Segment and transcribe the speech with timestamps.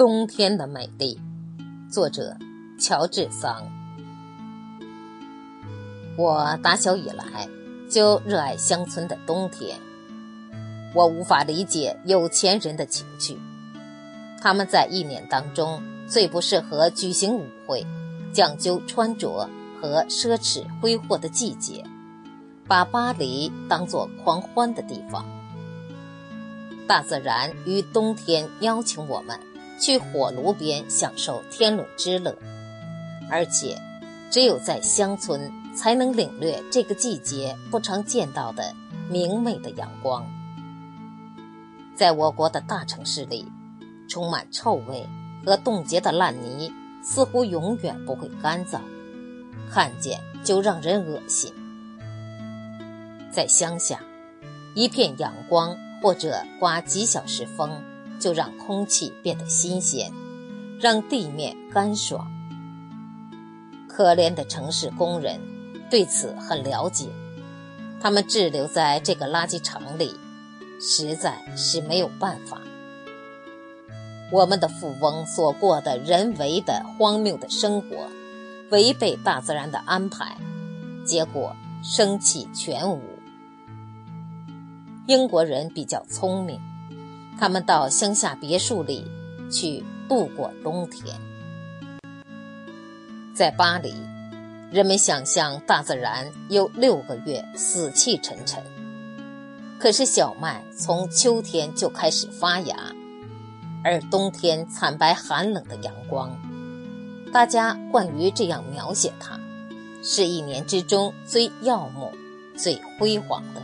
[0.00, 1.20] 冬天的美丽，
[1.90, 2.34] 作者
[2.78, 3.70] 乔治桑。
[6.16, 7.46] 我打小以来
[7.90, 9.78] 就热爱乡村的冬天。
[10.94, 13.36] 我无法理解有钱人的情趣，
[14.40, 17.86] 他们在一年当中最不适合举行舞会、
[18.32, 19.50] 讲究穿着
[19.82, 21.84] 和奢侈挥霍的季节，
[22.66, 25.26] 把巴黎当作狂欢的地方。
[26.88, 29.38] 大自然于冬天邀请我们。
[29.80, 32.36] 去火炉边享受天伦之乐，
[33.30, 33.76] 而且
[34.30, 38.74] 只有在乡村才能领略这个季节不常见到的
[39.08, 40.24] 明媚的阳光。
[41.96, 43.50] 在我国的大城市里，
[44.06, 45.08] 充满臭味
[45.44, 46.70] 和冻结的烂泥
[47.02, 48.80] 似乎永远不会干燥，
[49.72, 51.52] 看见就让人恶心。
[53.32, 54.00] 在乡下，
[54.74, 57.82] 一片阳光或者刮几小时风。
[58.20, 60.12] 就让空气变得新鲜，
[60.78, 62.30] 让地面干爽。
[63.88, 65.40] 可怜的城市工人
[65.90, 67.08] 对此很了解，
[68.00, 70.14] 他们滞留在这个垃圾城里，
[70.80, 72.60] 实在是没有办法。
[74.30, 78.06] 我们的富翁所过的人为的荒谬的生活，
[78.70, 80.36] 违背大自然的安排，
[81.04, 83.00] 结果生气全无。
[85.06, 86.60] 英国人比较聪明。
[87.38, 89.10] 他们到乡下别墅里
[89.50, 91.18] 去度过冬天。
[93.34, 93.94] 在巴黎，
[94.70, 98.62] 人们想象大自然有六个月死气沉沉，
[99.78, 102.76] 可是小麦从秋天就开始发芽，
[103.82, 106.36] 而冬天惨白寒冷的阳光，
[107.32, 109.40] 大家惯于这样描写它，
[110.02, 112.12] 是一年之中最耀目、
[112.56, 113.62] 最辉煌的。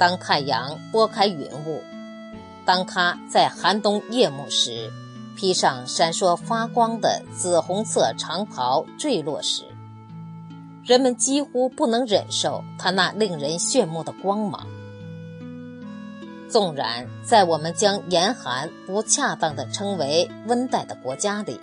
[0.00, 1.82] 当太阳拨开云雾，
[2.64, 4.90] 当它在寒冬夜幕时
[5.36, 9.64] 披上闪烁发光的紫红色长袍坠落时，
[10.82, 14.66] 人们几乎不能忍受它那令人炫目的光芒。
[16.48, 21.60] 纵然在我们将严寒不恰当地称为温带的国家里，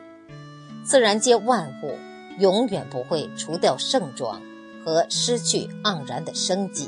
[0.86, 1.98] 自然界万物
[2.38, 4.40] 永远不会除掉盛装
[4.86, 6.88] 和失去盎然的生机。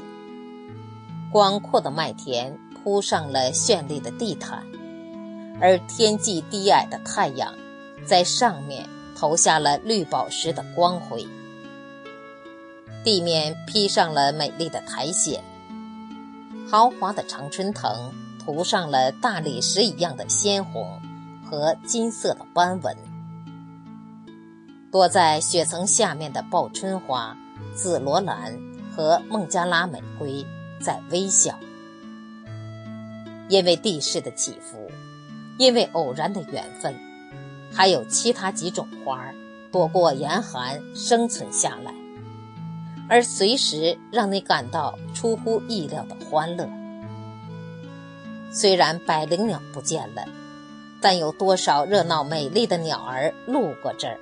[1.31, 4.65] 广阔的麦田铺上了绚丽的地毯，
[5.61, 7.53] 而天际低矮的太阳
[8.03, 11.27] 在上面投下了绿宝石的光辉。
[13.03, 15.43] 地面披上了美丽的苔藓，
[16.67, 18.11] 豪华的常春藤
[18.43, 20.99] 涂上了大理石一样的鲜红
[21.47, 22.97] 和金色的斑纹。
[24.91, 27.37] 躲在雪层下面的报春花、
[27.75, 28.59] 紫罗兰
[28.95, 30.43] 和孟加拉玫瑰。
[30.79, 31.59] 在微笑，
[33.49, 34.89] 因为地势的起伏，
[35.57, 36.95] 因为偶然的缘分，
[37.71, 39.35] 还有其他几种花儿
[39.71, 41.93] 躲过严寒生存下来，
[43.09, 46.69] 而随时让你感到出乎意料的欢乐。
[48.51, 50.23] 虽然百灵鸟不见了，
[51.01, 54.17] 但有多少热闹美丽的鸟儿路过这儿，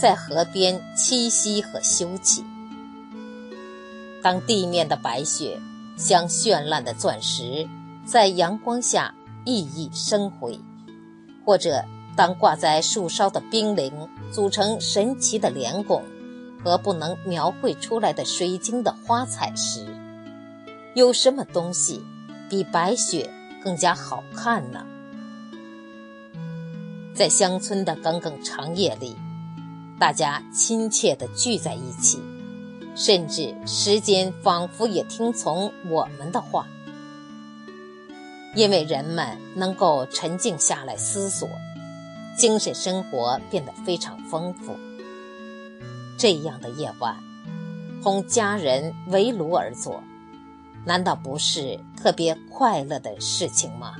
[0.00, 2.42] 在河边栖息和休憩。
[4.22, 5.60] 当地面的白雪。
[6.02, 7.68] 像绚烂的钻石，
[8.04, 9.14] 在阳光下
[9.44, 10.58] 熠熠生辉；
[11.46, 11.84] 或者
[12.16, 13.92] 当挂在树梢的冰凌
[14.32, 16.02] 组成神奇的莲拱
[16.64, 19.86] 和不能描绘出来的水晶的花彩时，
[20.96, 22.02] 有什么东西
[22.50, 23.30] 比白雪
[23.62, 24.84] 更加好看呢？
[27.14, 29.16] 在乡村的耿耿长夜里，
[30.00, 32.20] 大家亲切地聚在一起。
[32.94, 36.66] 甚至时间仿佛也听从我们的话，
[38.54, 41.48] 因为人们能够沉静下来思索，
[42.36, 44.76] 精神生活变得非常丰富。
[46.18, 47.16] 这样的夜晚，
[48.02, 50.02] 同家人围炉而坐，
[50.84, 53.96] 难道不是特别快乐的事情吗？